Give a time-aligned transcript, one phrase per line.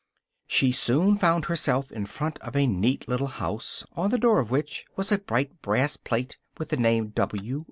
[0.47, 4.49] She soon found herself in front of a neat little house, on the door of
[4.49, 7.59] which was a bright brass plate with the name W.